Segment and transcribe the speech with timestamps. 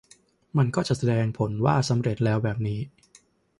[0.57, 2.79] มันก็จะแสดงผลว่าสำเร็จแล้วแบบนี้